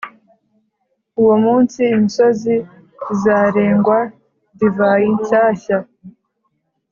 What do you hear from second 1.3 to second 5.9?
munsi, imisozi izarengwa divayi nshyashya,